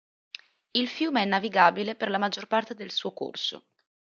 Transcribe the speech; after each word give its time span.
Il 0.71 0.87
fiume 0.87 1.21
è 1.21 1.25
navigabile 1.25 1.93
per 1.93 2.09
la 2.09 2.17
maggior 2.17 2.47
parte 2.47 2.73
del 2.73 2.89
suo 2.89 3.13
corso. 3.13 3.67